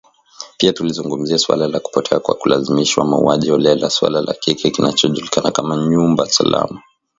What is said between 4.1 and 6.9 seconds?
la kile kinachojulikana kama “nyumba salama".